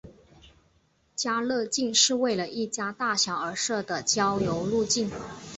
[1.15, 5.11] 家乐径是为了一家大小而设的郊游路径。